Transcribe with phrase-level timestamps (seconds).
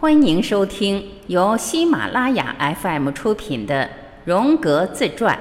[0.00, 3.84] 欢迎收听由喜马拉雅 FM 出品的
[4.24, 5.36] 《荣格自传》，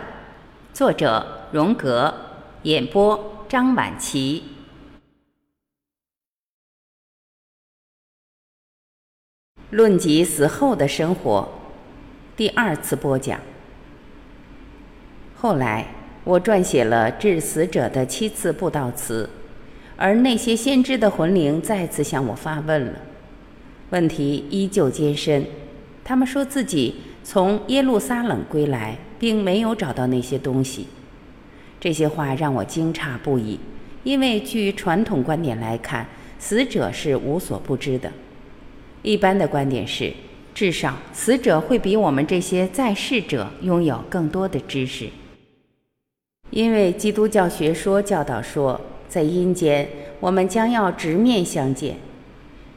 [0.75, 2.12] 作者荣格，
[2.63, 4.43] 演播张晚琪。
[9.70, 11.48] 论及死后的生活，
[12.36, 13.39] 第二次播讲。
[15.36, 15.86] 后来，
[16.24, 19.30] 我撰写了致死者的七次布道词，
[19.96, 22.94] 而那些先知的魂灵再次向我发问了。
[23.89, 25.45] 问题依旧艰深，
[26.04, 30.87] 他们说自己从耶路撒冷归来，并没有找到那些东西。
[31.79, 33.59] 这些话让我惊诧不已，
[34.03, 36.08] 因为据传统观点来看，
[36.39, 38.11] 死者是无所不知的。
[39.03, 40.11] 一般的观点是，
[40.53, 45.08] 至少死者会比我们这些在世者拥有更多的知识，
[46.50, 49.88] 因为基督教学说教导说，在阴间
[50.19, 51.95] 我们将要直面相见。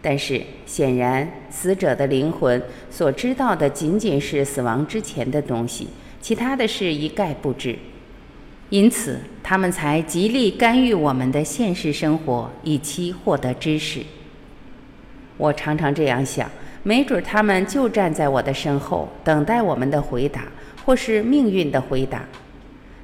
[0.02, 5.88] 但是，显然，死者的灵魂所知道的仅仅是死亡之前的东西，
[6.20, 7.76] 其他的事一概不知。
[8.70, 14.00] 因此，他们才极力干预我们的现实生活，以期获得知识。
[15.36, 16.48] 我常常这样想：
[16.82, 20.44] 没准他们就站在我的身后，等待我们的回答，
[20.86, 22.24] 或是命运的回答。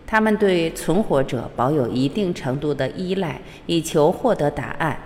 [0.07, 4.97] 他们对存活者保有一定程度的依赖，以求获得答案。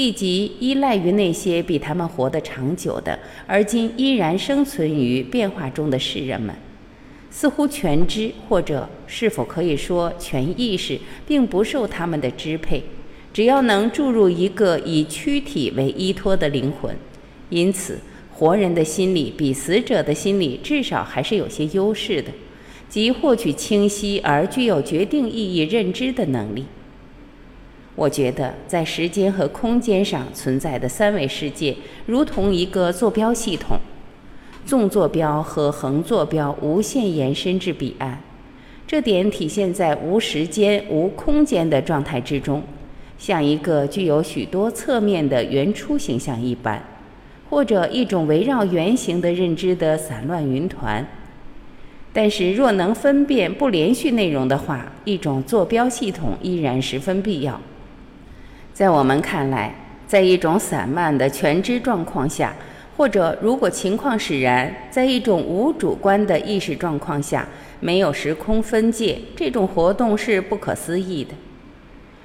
[0.00, 3.18] 以及依赖于那些比他们活得长久的，
[3.48, 6.54] 而今依然生存于变化中的世人们，
[7.32, 12.80] 似乎全知或者是否可以说全意识，并不受他们的支配。
[13.32, 16.94] 只要能注入一个以躯体为依托的灵魂，
[17.50, 17.98] 因此
[18.32, 22.30] 活人的心理比死者的心理至少还是有些优势的，
[22.88, 26.64] 即获取清晰而具有决定意义认知的能力。
[27.98, 31.74] 我觉得，在时间和空间上存在的三维世界，
[32.06, 33.76] 如同一个坐标系统，
[34.64, 38.20] 纵坐标和横坐标无限延伸至彼岸。
[38.86, 42.62] 这点体现在无时间、无空间的状态之中，
[43.18, 46.80] 像一个具有许多侧面的圆初形象一般，
[47.50, 51.04] 或者一种围绕圆形的认知的散乱云团。
[52.12, 57.60] 但是，若能分辨不连续内容的话，一种坐标系统依然十分必要。
[58.78, 59.74] 在我们看来，
[60.06, 62.54] 在一种散漫的全知状况下，
[62.96, 67.44] 或者如果情况使然，在一种无主观的意识状况下，
[67.80, 71.34] 没有时空分界，这种活动是不可思议的。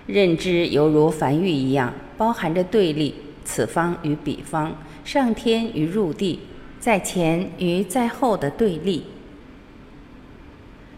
[0.05, 6.39] 认知犹如繁育一样，包含着对立：此方与彼方，上天与入地，
[6.79, 9.07] 在前与在后的对立。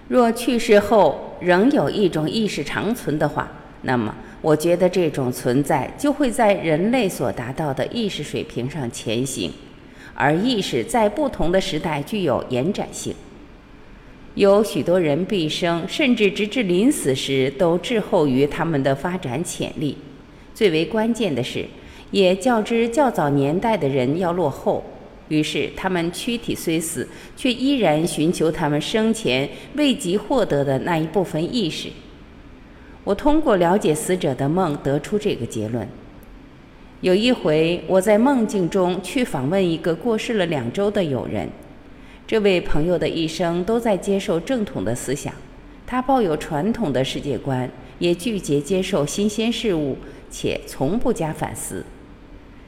[0.10, 3.50] 若去世后仍有一种意识长存的话，
[3.84, 4.14] 那么。
[4.46, 9.52] 我觉得这种存在就会在人类所达到的意识水平上前行，
[10.14, 13.12] 而意识在不同的时代具有延展性。
[14.36, 19.98] 有许多人毕生甚至直至临死时都滞后于他们的发展潜力。
[20.54, 21.66] 最为关键的是，
[22.12, 24.84] 也较之较早年代的人要落后。
[25.30, 31.90] 于是他们躯体虽死，却依然寻求他们生前未及获得的那一部分意识。
[33.06, 35.88] 我通过了解死者的梦得出这个结论。
[37.02, 41.48] 有一回，我在梦境中去访问一个过世了两周的友人。
[42.26, 45.32] 这位朋友的一生都在接受正统的思想，
[45.86, 49.96] 他抱有传统的世界观，也拒绝接受新鲜事物，
[50.32, 51.86] 且从不加反思。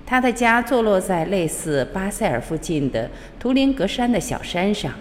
[0.05, 3.09] 他的家坐落在类似巴塞尔附近的
[3.39, 4.93] 图林格山的小山上，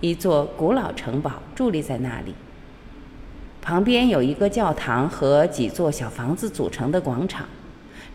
[0.00, 2.34] 一座古老城堡伫立在那里。
[3.62, 7.46] 旁边有一个教堂和几座小房子组成的广场，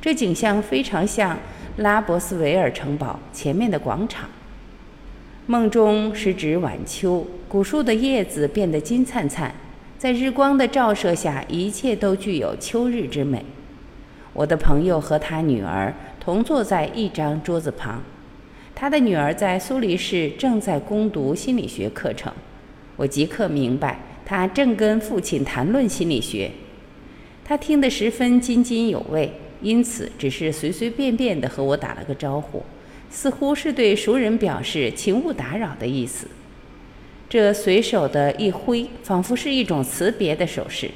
[0.02, 1.40] 这景象非常像
[1.78, 4.30] 拉伯斯维尔城堡前面的广场。
[5.46, 9.56] 梦中是指晚秋，古树的叶子变得金灿灿，
[9.98, 13.46] 在日光的照射下，一切都具有秋日之美。
[14.34, 18.04] 我的朋友和他女儿同坐在一张桌子旁，
[18.76, 22.34] 他的女儿在苏黎世正在攻读心理学课程。
[22.98, 23.98] 我即刻明白。
[24.30, 26.52] 他正跟父亲谈论心理学，
[27.46, 29.32] 他听得十分津津有味，
[29.62, 32.62] 因此只是随随便便地和我打了个招呼，
[33.10, 36.28] 似乎是对熟人表示请勿打扰的意思。
[37.30, 40.92] 这随手的一挥，仿佛是一种辞别的手势。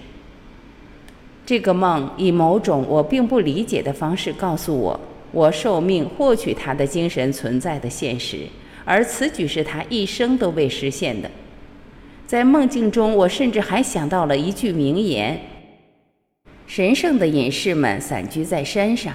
[1.45, 4.99] 这个梦以某种我并不理解的方式告诉我，
[5.31, 8.39] 我受命获取他的精神存在的现实，
[8.83, 11.31] 而此举是他一生都未实现的。
[12.31, 15.37] 在梦境中，我甚至还想到了一句名言
[16.65, 19.13] ：“神圣的隐士们散居在山上。”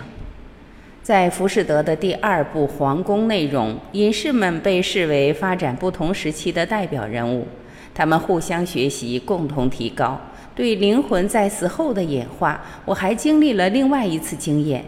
[1.03, 7.47] 在浮士德的第二部《皇宫》内容，隐士们被视为发展不同时期的代表人物，
[7.95, 10.21] 他们互相学习，共同提高。
[10.55, 14.85] 对灵魂在死后的演化，我还经历了另外一次经验，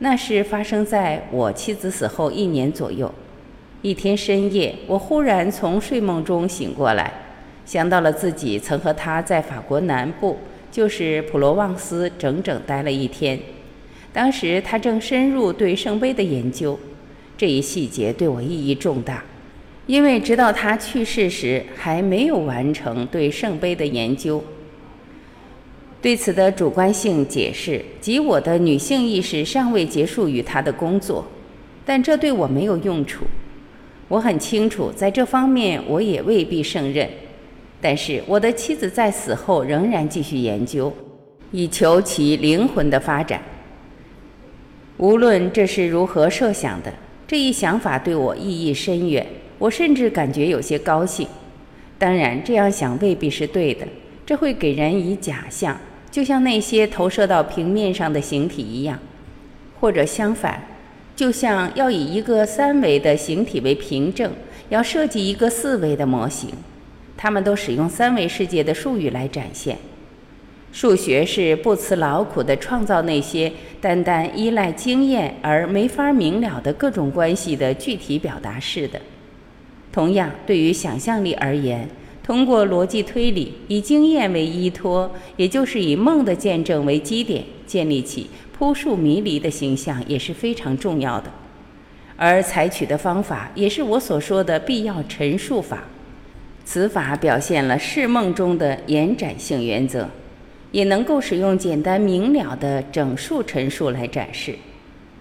[0.00, 3.10] 那是发生在我妻子死后一年左右。
[3.82, 7.12] 一天深夜，我忽然从睡梦中醒过来，
[7.66, 10.38] 想到了自己曾和他在法国南部，
[10.70, 13.36] 就是普罗旺斯，整整待了一天。
[14.12, 16.78] 当时他正深入对圣杯的研究，
[17.36, 19.24] 这一细节对我意义重大，
[19.88, 24.44] 因为直到他去世时还没有完成对圣杯的研究。
[26.00, 31.26] 对此的主观性解释，即我的女性意识尚未结束于他的工作，
[31.84, 33.24] 但这对我没有用处。
[34.08, 37.08] 我很清楚，在这方面我也未必胜任，
[37.80, 40.92] 但是我的妻子在死后仍然继续研究，
[41.50, 43.40] 以求其灵魂的发展。
[44.98, 46.92] 无论这是如何设想的，
[47.26, 49.26] 这一想法对我意义深远。
[49.58, 51.26] 我甚至感觉有些高兴。
[51.98, 53.86] 当然，这样想未必是对的，
[54.26, 55.78] 这会给人以假象，
[56.10, 58.98] 就像那些投射到平面上的形体一样，
[59.78, 60.60] 或者相反，
[61.22, 64.32] 就像要以一个三维的形体为凭证，
[64.70, 66.50] 要设计一个四维的模型。
[67.16, 69.78] 他们都使用三维世界的术语来展现。
[70.72, 79.00] 数学是不辞劳苦地创造那些单单依赖经验而没法明了的各种关系的具体表达式的。
[79.92, 81.88] 同样，对于想象力而言，
[82.22, 91.30] 通过逻辑推理，以经验为依托，也就是以梦的见证为基点，建立起扑朔迷离的形象也是非常重要的。
[92.16, 95.84] 而采取的方法也是我所说的必要陈述法。
[96.64, 100.08] 此法表现了释梦中的延展性原则。
[100.72, 104.56] 也能够使用简单明了的整数陈述来展示。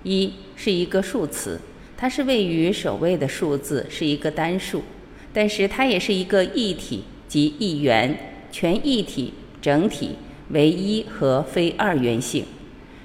[0.04, 1.60] 一是一个数词，
[1.98, 4.82] 它是位于首位的数字，是一个单数，
[5.34, 8.18] 但是它也是一个一体，即一元、
[8.52, 10.12] 全一体、整体、
[10.50, 12.44] 唯一和非二元性。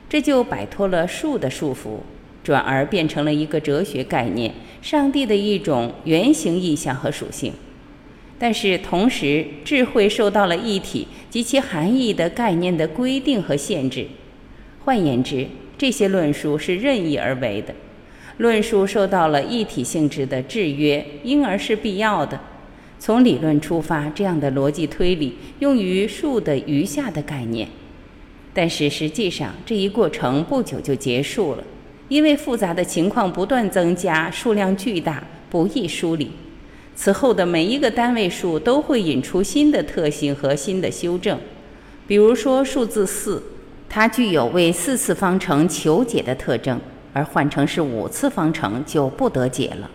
[0.08, 1.98] 这就摆脱了数的束缚，
[2.42, 4.52] 转而变成了一个哲学概念——
[4.82, 7.52] 上帝的一种原型意象和属性。
[8.38, 14.06] 但是同时，智慧受到了一体及其含义的概念的规定和限制。
[14.84, 15.46] 换言之，
[15.78, 17.74] 这些论述是任意而为的。
[18.38, 22.38] 论述受到了一体性质的制约，因而是必要的。
[22.98, 27.68] 从理论出发，这样的逻辑推理用于数的余下的概念。
[28.52, 31.64] 但是实际上，这一过程不久就结束了，
[32.08, 36.30] 因为复杂的情况不断增加，数量巨大，不易梳理。
[36.94, 41.38] 此后的每一个单位数都会引出新的特性和新的修正，
[42.06, 43.42] 比如说数字四，
[43.90, 46.80] 它具有为四次方程求解的特征，
[47.16, 49.90] 而换成是五次方程就不得解了。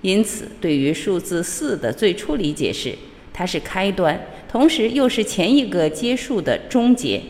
[0.00, 2.94] 因此，对于数字四的最初理解是，
[3.32, 7.20] 它是开端，同时又是前一个阶数的终结。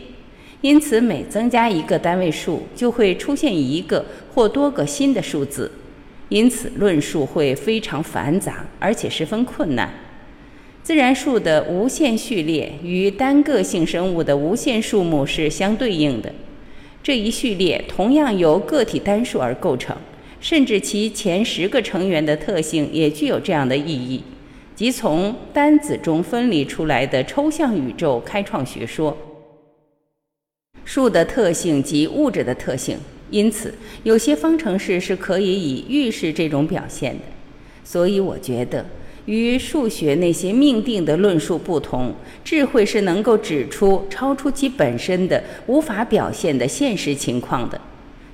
[0.61, 4.05] 因此，每增加一个单位数，就会出现一个
[4.35, 5.71] 或多个新的数字。
[6.29, 9.91] 因此，论述会非常繁杂，而且十分困难。
[10.83, 16.31] 自然数的无限序列与单个性生物的无限数目是相对应的。
[17.05, 19.95] 这一序列同样由个体单数而构成，
[20.39, 24.23] 甚至其前十个成员的特性也具有这样的意义，
[24.73, 29.15] 即从单子中分离出来的抽象宇宙开创学说。
[30.83, 32.97] 数的特性及物质的特性。
[33.29, 33.71] 因此，
[34.01, 37.21] 有些方程式是可以以预示这种表现的。
[37.83, 38.83] 所以，我觉得
[39.25, 42.13] 与数学那些命定的论述不同，
[42.43, 47.79] 智慧是能够指出超出其本身的、无法表现的现实情况的，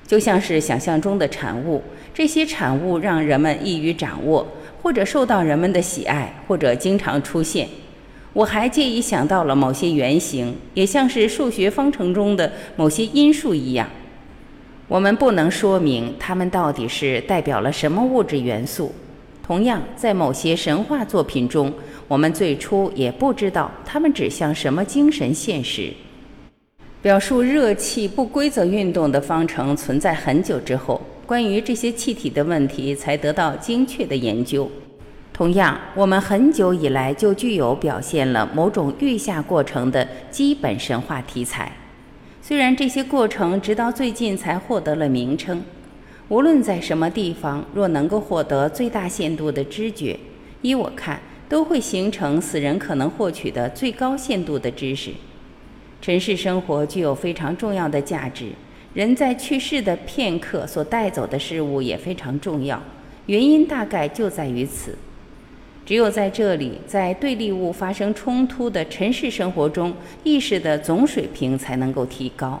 [0.06, 1.82] 就像是想象中的产物。
[2.12, 4.46] 这些产物让人们易于掌握，
[4.82, 7.66] 或者受到人们的喜爱，或者经常出现。
[8.34, 13.88] 我还借以想到了某些原型，也像是数学方程中的某些因数一样。
[14.88, 18.94] 我们不能说明它们到底是代表了什么物质元素。
[19.42, 21.72] 同样，在某些神话作品中，
[22.06, 25.92] 我们最初也不知道它们指向什么精神现实。
[27.02, 34.70] 表述热气不规则运动的方程存在很久之后，关于这些气体的问题才得到精确的研究。
[35.32, 41.72] 同样，我们很久以来就具有表现了某种预下过程的基本神话题材。
[42.40, 45.60] 虽然这些过程直到最近才获得了名称，
[46.32, 50.18] 无论在什么地方，若能够获得最大限度的知觉，
[50.62, 55.10] 依我看，都会形成死人可能获取的最高限度的知识。
[56.00, 58.48] 尘世生活具有非常重要的价值，
[58.94, 62.82] 人在去世的片刻所带走的事物也非常重要，
[63.26, 64.96] 原因大概就在于此。
[65.84, 69.92] 只有在这里，在对立物发生冲突的尘世生活中，
[70.24, 72.58] 意识的总水平才能够提高。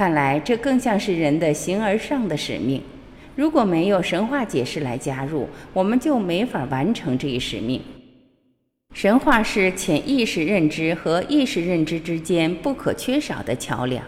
[0.00, 2.80] 看来，这更像是人的形而上的使命。
[3.36, 7.82] 如果没有神话解释来加入，我们就没法完成这一使命。
[8.94, 14.02] 神话是潜意识认知和意识认知之间不可缺少的桥梁。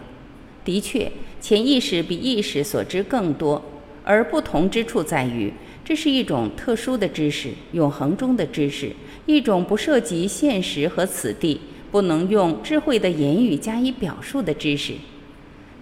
[0.65, 3.63] 的确，潜意识比意识所知更多，
[4.03, 5.53] 而不同之处在于。
[5.85, 8.91] 这是一种特殊的知识，永恒中的知识，
[9.27, 14.93] 一种不涉及现实和此地，不能用智慧的言语加以表述的知识。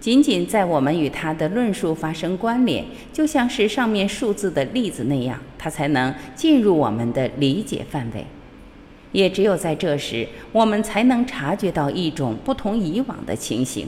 [0.02, 8.26] 仅仅在我们与他的论述发生关联，就像是上面数字的例子那样，它才能进入我们的理解范围。
[9.12, 13.88] 也只有在这时，我们才能察觉到一种不同以往的情形。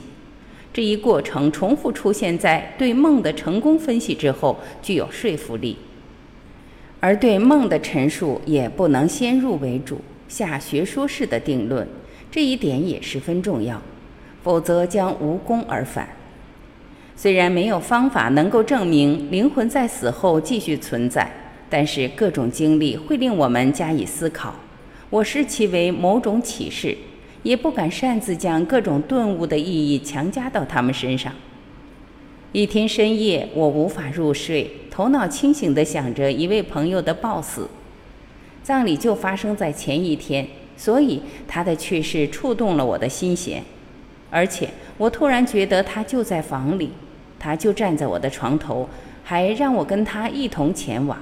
[0.72, 5.75] 这一过程重复出现在对梦的成功分析之后，具有说服力。
[7.00, 11.88] 而对梦的陈述也不能先入为主，下学说式的定论，
[12.29, 13.82] 这一点也十分重要，
[14.44, 16.08] 否则将无功而返。
[17.16, 21.32] 虽然没有方法能够证明灵魂在死后继续存在，
[21.70, 24.54] 但是各种经历会令我们加以思考。
[25.10, 26.98] 我视其为某种启示，
[27.44, 31.32] 也不敢擅自将各种顿悟的意义强加到他们身上。
[32.52, 37.70] 一天深夜，我无法入睡，头脑清醒地想着一位朋友的暴死。
[38.64, 43.64] 葬礼就发生在前一天，所以他的去世触动了我的心弦。
[44.34, 46.92] 而且我突然觉得他就在房里，
[47.38, 48.90] 他就站在我的床头，
[49.24, 51.16] 还让我跟他一同前往。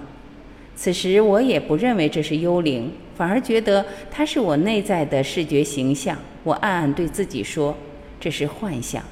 [0.78, 6.18] 此时我也不认为这是幽灵，反而觉得他是我内在的视觉形象。
[6.44, 7.76] 我暗暗对自己说，
[8.18, 9.04] 这是幻象。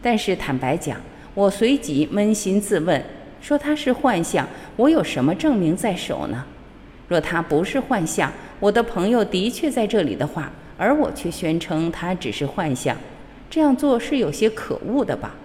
[0.00, 0.96] 但是坦白讲，
[1.34, 3.02] 我随即扪心自问：
[3.40, 6.44] 说它是幻象，我有什么证明在手呢？
[7.08, 12.96] 若它不是幻象，我的朋友的确在这里的话，而我却宣称它只是幻象，
[13.54, 15.36] 这样做是有些可恶的吧？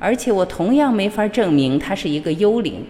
[0.00, 2.84] 而且我同样没法证明他是一个幽灵。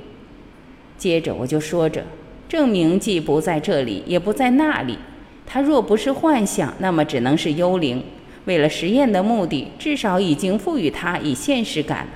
[0.96, 2.02] 接着我就说着：
[2.48, 4.96] 证明既不在这里，也不在那里。
[5.44, 8.02] 他若不是幻想，那么只能是幽灵。
[8.46, 12.12] 为了实验的目的，至少已经赋予他以现实感了。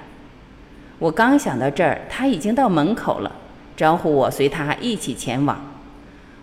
[0.98, 3.30] 我刚想到这儿，他已经到门口了，
[3.76, 5.62] 招呼我随他一起前往。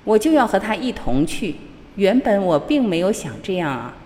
[0.04, 1.56] 我就要和他一同去。
[1.96, 3.98] 原本我并没有想这样啊，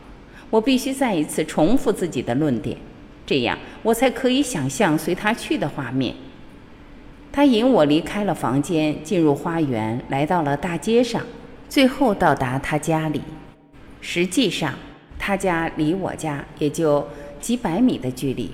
[0.55, 2.77] 我必须再一次重复自己的论点，
[3.25, 6.15] 这样我才可以想象随他去的画面。
[7.29, 11.21] 他引我离开了房间，进入花园，来到了大街上，
[11.67, 13.21] 最后到达他家里。
[13.99, 14.73] 实际上。
[15.17, 17.03] 他家离我家也就
[17.39, 18.51] 几百米的距离。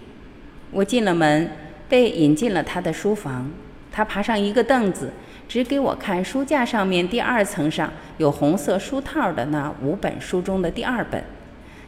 [0.72, 1.52] 我进了门，
[1.90, 3.52] 被引进了他的书房。
[3.92, 5.12] 他爬上一个凳子，
[5.50, 11.22] 指给我看书架上面第二层上有红色书套的那五本书中的第二本。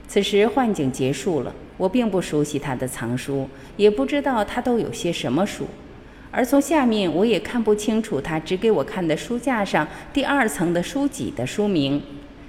[0.07, 5.65] 此时幻境结束了，我并不熟悉他的藏书，也不知道他都有些什么书，
[6.29, 12.01] 而从下面我也看不清楚他指给我看的书架上第二层的书籍的书名。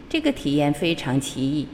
[0.09, 1.67] 这个体验非常奇异。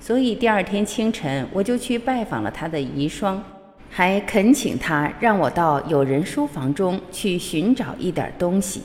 [0.00, 3.38] 所以第二天清晨，我就去拜访了他的遗孀，
[3.88, 8.82] 还恳请他让我到有人书房中去寻找一点东西。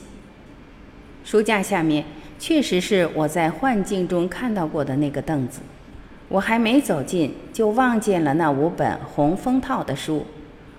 [1.24, 2.04] 书架下面
[2.38, 5.60] 确实是我在幻境中看到过的那个凳子。
[6.30, 10.24] 我还没走近，就望见了那五本红封套的书。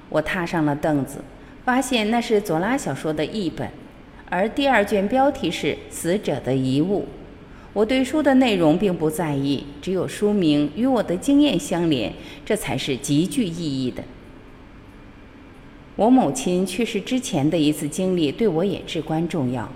[0.07, 1.17] 我踏上了凳子，
[1.65, 3.69] 发现那是左拉小说的译本，
[4.29, 7.01] 而第二卷标题是《死者的遗物》。
[7.73, 12.13] 我对书的内容并不在意，只有书名与我的经验相连，
[12.45, 14.01] 这才是极具意义的。
[15.97, 19.69] 我母亲去世之前的一次经历对我也至关重要。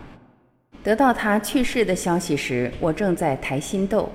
[0.81, 4.09] 得到她去世的消息时，我正在抬心豆。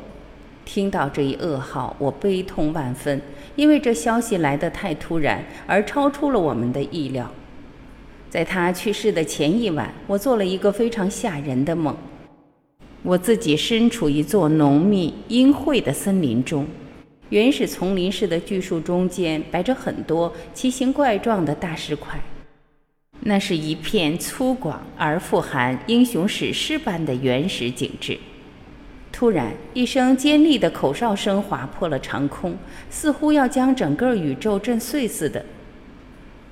[0.72, 3.20] 听到这一噩耗，我悲痛万分，
[3.56, 7.28] 因为这消息来得太突然，而超出了我们的意料。
[8.28, 11.96] 在他去世的前一晚，我做了一个非常吓人的梦。
[13.02, 16.64] 我自己身处一座浓密阴晦的森林中，
[17.30, 22.20] 原始丛林似的巨树中间摆着很多奇形怪状的大石块，
[23.22, 28.16] 那是一片粗犷而富含英雄史诗般的原始景致。
[29.12, 32.56] 突然，一声尖利的口哨声划破了长空，
[32.88, 35.44] 似乎要将整个宇宙震碎似的。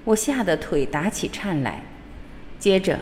[0.04, 1.82] 我吓得腿打起颤来，
[2.58, 2.98] 接着。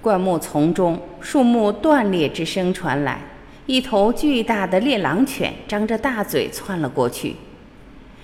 [0.00, 3.20] 灌木丛中，树木断裂之声传来，
[3.66, 7.34] 一头巨大的猎狼犬张着大嘴窜了过去。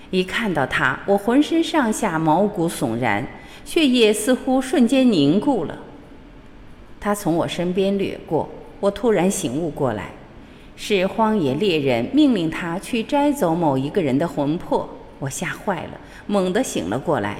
[0.09, 3.27] 一看到他，我浑身上下毛骨悚然，
[3.65, 5.77] 血液似乎瞬间凝固了。
[6.99, 10.11] 他从我身边掠过，我突然醒悟过来，
[10.75, 14.89] 是荒野猎人命令他去摘走某一个人的魂魄。
[15.19, 15.91] 我吓坏了，
[16.27, 17.37] 猛地醒了过来。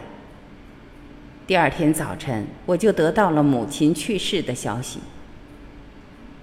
[1.45, 4.99] 第二天早晨，我就得到了母亲去世的消息。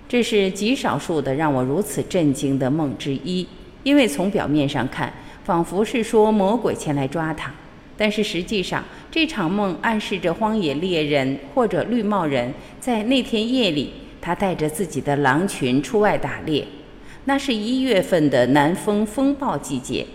[0.09, 3.49] 这是极少数的让我如此震惊的梦之一，
[3.83, 7.51] 因为从表面上看，仿佛是说魔鬼前来抓他，
[7.97, 16.65] 但是实际上，这场梦暗示着荒野猎人或者绿帽人在那天夜里，他带着自己的狼群出外打猎。
[17.25, 20.07] 那是一月份的南风风暴季节。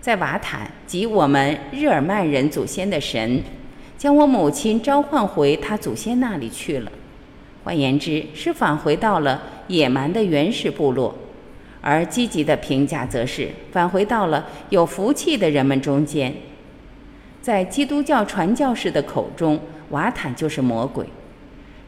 [0.00, 3.42] 在瓦坦即我们日耳曼人祖先的神，
[3.98, 6.92] 将我母亲召唤回他祖先那里去了。
[7.64, 11.12] 换言之，是返回到了野蛮的原始部落；
[11.80, 16.32] 而积极的评价则是返回到了有福气的人们中间。
[17.42, 19.58] 在基督教传教士的口中，
[19.90, 21.04] 瓦坦就是魔鬼；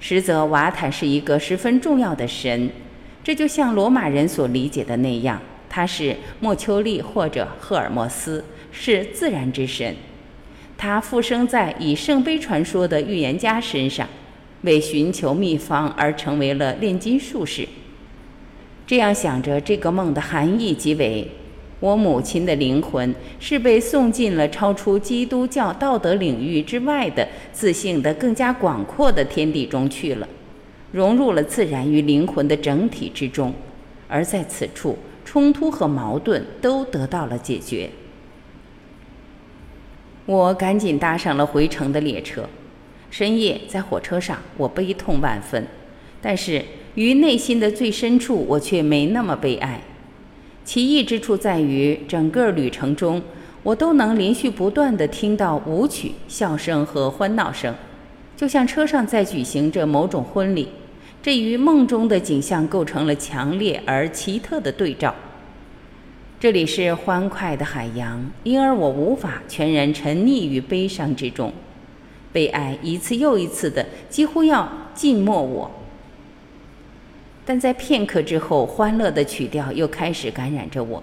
[0.00, 2.68] 实则瓦坦是一个十分重要的神，
[3.28, 5.38] 这就像罗马人所理解的那样。
[5.68, 8.42] 他是莫丘利或者赫尔墨斯，
[8.72, 9.94] 是自然之神。
[10.78, 14.08] 他附生在以圣杯传说的预言家身上，
[14.62, 17.68] 为寻求秘方而成为了炼金术士。
[18.86, 21.30] 这样想着，这个梦的含义即为：
[21.80, 30.26] 我母亲的灵魂是被送进了超出基督教道德领域之外的自信的更加广阔的天地中去了，
[30.92, 33.52] 融入了自然与灵魂的整体之中，
[34.08, 34.98] 而在此处。
[35.24, 37.90] 冲突和矛盾都得到了解决。
[40.24, 42.48] 我赶紧搭上了回程的列车。
[43.10, 45.66] 深夜在火车上，我悲痛万分，
[46.22, 46.64] 但是
[46.94, 49.82] 于内心的最深处，我却没那么悲哀。
[50.64, 53.20] 奇异之处在于，整个旅程中，
[53.62, 57.74] 我都能连续不断地听到舞曲、笑声和欢闹声，
[58.38, 60.68] 就像车上在举行着某种婚礼。
[61.20, 65.12] 这与梦中的景象构成了强烈而奇特的对照。
[66.38, 71.52] 这里是欢快的海洋，因而我无法全然沉溺于悲伤之中，
[72.32, 75.68] 悲哀一次又一次的几乎要浸没我。
[77.44, 81.02] 但在片刻之后，欢乐的曲调又开始感染着我，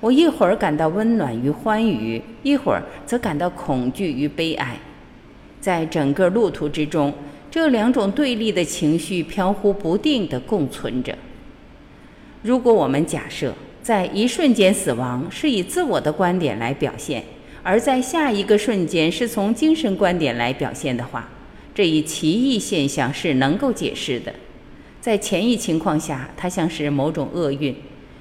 [0.00, 4.76] 我一会儿感到温暖与欢愉，一会儿则感到恐惧与悲哀，
[5.64, 7.10] 在整个路途之中。
[7.50, 11.16] 这两种对立的情绪飘忽不定地共存着。
[12.42, 17.24] 如果我们假设在一瞬间死亡是以自我的观点来表现，
[17.62, 21.30] 而在下一个瞬间是从精神观点来表现的话，
[21.74, 24.34] 这一奇异现象是能够解释的。
[25.00, 27.74] 在前一情况下，它像是某种厄运，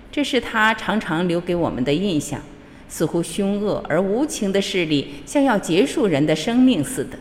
[0.09, 2.39] 这是它常常留给我们的印象，
[2.87, 7.17] 似乎凶恶而无情的势力像要结束人的生命似的。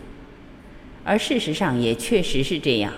[1.04, 2.92] 而事实上也确实是这样，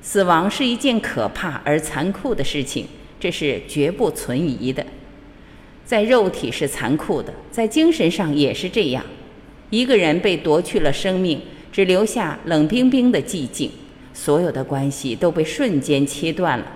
[0.00, 2.86] 死亡是一件可怕而残酷的事情，
[3.20, 4.84] 这是绝不存疑的。
[5.84, 9.04] 在肉体是残酷的，在精神上也是这样。
[9.70, 13.70] 一个人被夺去了生命，只留下冷冰冰的寂静，
[14.14, 16.66] 所有的关系都被瞬间切断了，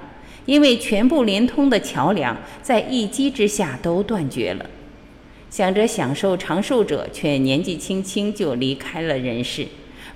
[0.44, 4.66] 因为全部连通的桥梁在一击之下都断绝了。
[5.48, 9.66] 想着享受长寿者，却年纪轻轻就离开了人世。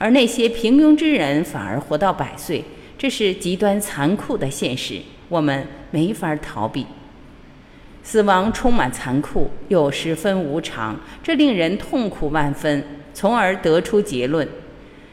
[0.00, 2.64] 而那些平庸之人反而活到百岁，
[2.96, 6.86] 这是极端残酷的现实，我们没法逃避。
[8.02, 12.82] 死亡充满残酷，又十分无常，这令人痛苦万分，
[13.12, 14.48] 从而得出结论：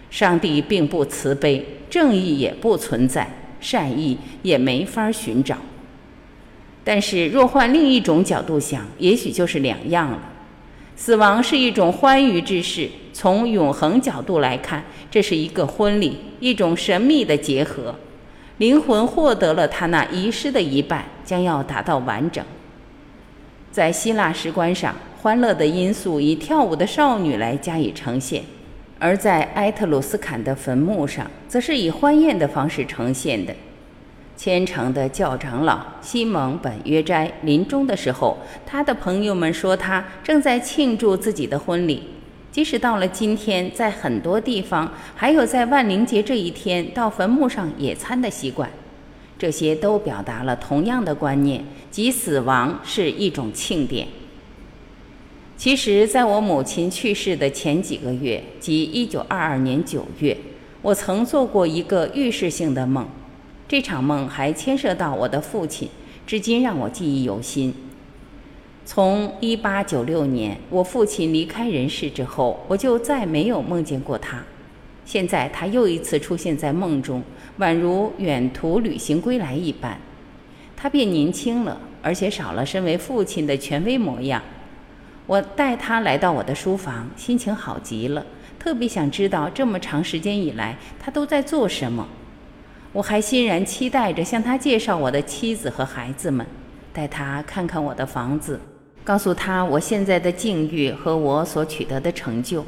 [0.10, 5.58] 上帝并不慈悲，正义也不存在，善意也没法寻找。
[6.86, 10.20] 但是，若换另一种角度想，也许就是两样了。
[10.98, 12.90] 死亡是一种欢愉之事。
[13.14, 17.96] 从永恒角度来看，这是一个婚礼，一种神秘的结合。
[18.58, 22.44] 灵魂获得了他那遗失的一半，将要达到完整。
[23.72, 28.42] 在希腊石棺上，欢乐的因素以跳舞的少女来加以呈现；
[28.98, 33.56] 而在埃特鲁斯坎的坟墓上，则是以欢宴的方式呈现的。
[34.38, 42.04] 虔诚的教长老西蒙本约斋临终的时候，他的朋友们说他正在庆祝自己的婚礼。
[42.52, 48.70] 即使到了今天，在很多地方还有在万灵节这一天到坟墓上野餐的习惯，
[49.38, 54.08] 这些都表达了同样的观念，即死亡是一种庆典。
[55.56, 60.38] 其实，在我母亲去世的前几个月，即1922年9月，
[60.84, 63.08] 我曾做过一个预示性的梦。
[63.68, 65.90] 这场梦还牵涉到我的父亲，
[66.26, 67.74] 至今让我记忆犹新。
[68.86, 74.42] 从1896年我父亲离开人世之后，我就再没有梦见过他。
[75.04, 77.22] 现在他又一次出现在梦中，
[77.60, 80.00] 宛如远途旅行归来一般。
[80.78, 84.42] 他变年轻了，而且少了身为父亲的权威模样。
[85.26, 88.26] 我带他来到我的书房，心情好极了，
[88.58, 92.08] 特别想知道这么长时间以来他都在做什么。
[92.98, 96.44] 我还欣然期待着向他介绍我的妻子和孩子们，
[96.92, 98.60] 带他看看我的房子。
[99.04, 102.66] 告诉他我现在的境遇和我所取得的成就，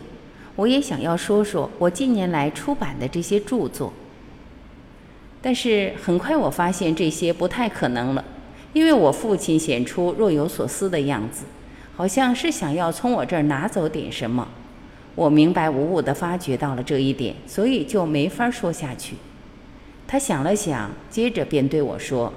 [0.56, 3.92] 我也想要说说我近年来出版的这些著作。
[5.42, 8.24] 但是很快我发现这些不太可能了，
[8.74, 11.46] 因为我父亲显出若有所思的样子，
[11.96, 14.48] 好像是想要从我这儿拿走点什么。
[15.16, 19.16] 我明白无误地发觉到了这一点，所以就没法说下去。
[20.12, 22.34] 他想了想，接着便对我说。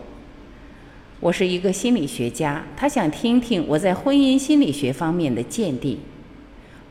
[1.21, 5.99] 我是一个心理学家，他想听听我在婚姻心理学方面的鉴定。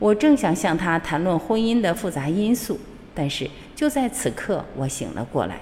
[0.00, 2.80] 我正想向他谈论婚姻的复杂因素，
[3.14, 5.60] 但是就在此刻，我醒了过来。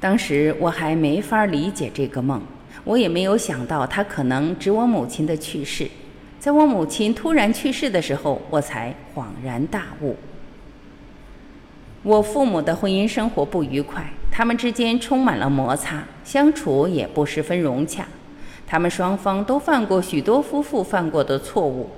[0.00, 2.42] 当时我还没法理解这个梦，
[2.82, 5.88] 我也没有想到他可能指我母亲的去世。
[6.40, 10.16] 在我母亲突然去世的时候，我才恍然大悟。
[12.02, 14.04] 我父母的婚姻生活不愉快。
[14.34, 18.08] 他们之间充满了摩擦，相处也不十分融洽。
[18.66, 21.90] 他们双方都犯过许多夫妇犯过的错误。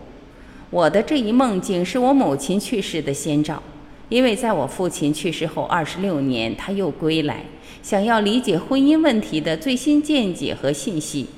[0.70, 3.62] 我的这一梦境是我母亲去世的先兆，
[4.08, 7.44] 因为在我父亲去世后二十六年，他又归来，
[7.80, 11.28] 想要理解婚姻问题的最新见解和信息，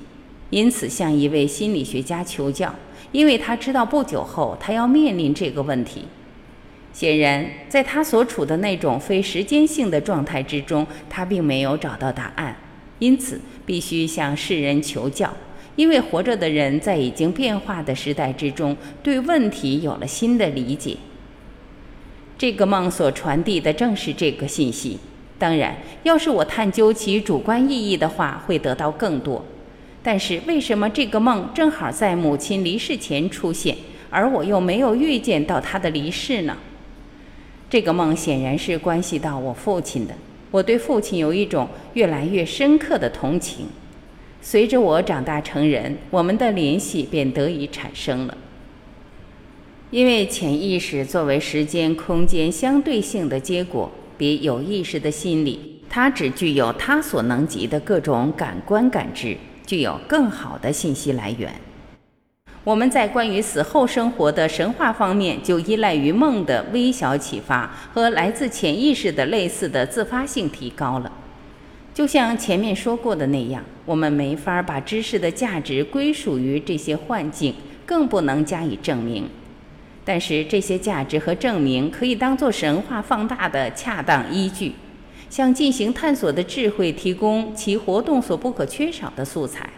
[0.49, 2.73] 因此向一位心理学家求教，
[3.11, 6.05] 因为他知道不久后他要面临这个问题。
[6.97, 12.57] 显然，在他所处的那种非时间性的状态之中，他并没有找到答案，
[12.97, 15.31] 因此必须向世人求教。
[15.75, 20.97] 因为活着的人在已经变化的时代之中，对问题有了新的理解。
[22.35, 24.97] 这个梦所传递的正是这个信息。
[25.37, 29.45] 当然，要是我探究其主观意义的话，会得到更多。
[30.01, 33.77] 但是，为什么这个梦正好在母亲离世前出现，
[34.09, 36.57] 而我又没有预见到她的离世呢？
[37.69, 40.13] 这个梦显然是关系到我父亲的。
[40.49, 43.65] 我对父亲有一种越来越深刻的同情。
[44.41, 48.37] 随着我长大成人，我们的联系便得以产生了。
[49.89, 61.53] 因为潜意识作为时间、空间相对性的结果，比有意识的心理，它只具有它所能及的各种感官感知，具有更好的信息来源。
[62.67, 71.09] 我们在关于死后生活的神话方面，就依赖于梦的微小启发和来自潜意识的类似的自发性提高了。
[71.93, 79.29] 就像前面说过的那样，我们没法把知识的价值归属于这些幻境，更不能加以证明。
[80.03, 84.73] 但是这些价值和证明可以当作神话放大的恰当依据，
[85.29, 89.69] 向进行探索的智慧提供其活动所不可缺少的素材。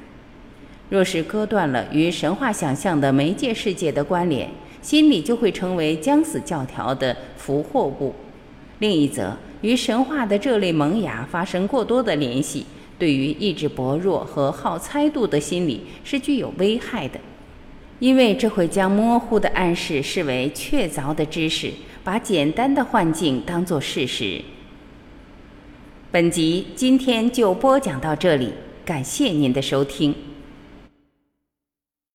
[0.90, 4.50] 若是割断了与神话想象的媒介世界的关联，
[4.82, 8.14] 心理就会成为将死教条的俘获物。
[8.80, 12.66] 另一则，与神话的这类萌芽发生过多的联系，
[12.98, 17.20] 对于意志薄弱和好猜度的心理是具有危害的，
[18.00, 21.72] 因为这会将模糊的暗示视为确凿的知识，
[22.04, 24.42] 把简单的幻境当作事实。
[26.10, 30.16] 本集今天就播讲到这里，感谢您的收听。